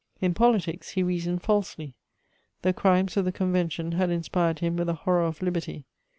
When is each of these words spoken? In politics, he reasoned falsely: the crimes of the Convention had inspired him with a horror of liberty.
In 0.19 0.33
politics, 0.33 0.89
he 0.89 1.03
reasoned 1.03 1.43
falsely: 1.43 1.93
the 2.63 2.73
crimes 2.73 3.17
of 3.17 3.25
the 3.25 3.31
Convention 3.31 3.91
had 3.91 4.09
inspired 4.09 4.57
him 4.57 4.75
with 4.75 4.89
a 4.89 4.95
horror 4.95 5.25
of 5.25 5.43
liberty. 5.43 5.85